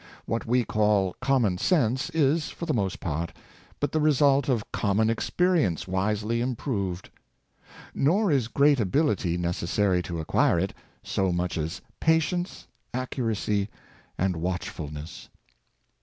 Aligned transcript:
What 0.25 0.47
we 0.47 0.63
call 0.65 1.15
common 1.21 1.59
sense 1.59 2.09
is, 2.09 2.49
for 2.49 2.65
the 2.65 2.73
most 2.73 2.99
part, 2.99 3.33
but 3.79 3.91
the 3.91 3.99
result 3.99 4.49
of 4.49 4.71
common 4.71 5.11
experience 5.11 5.83
v/isely 5.83 6.41
improved. 6.41 7.11
Nor 7.93 8.31
is 8.31 8.47
great 8.47 8.79
ability 8.79 9.37
necessary 9.37 10.01
to 10.01 10.19
acquire 10.19 10.57
it, 10.57 10.73
so 11.03 11.31
much 11.31 11.55
as 11.55 11.81
patience, 11.99 12.65
ac 12.95 13.21
622 13.21 13.21
The 13.21 13.33
School 13.35 13.55
of 13.59 13.59
Life, 13.61 13.69
curacy, 13.69 13.69
and 14.17 14.35
watchfulness. 14.37 15.29